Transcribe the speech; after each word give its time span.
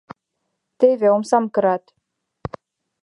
Теве 0.79 1.07
омсам 1.15 1.45
кырат. 1.53 1.83